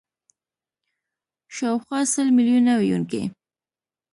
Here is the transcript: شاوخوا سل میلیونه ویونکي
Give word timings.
شاوخوا 1.55 1.99
سل 2.13 2.27
میلیونه 2.37 2.73
ویونکي 2.77 3.21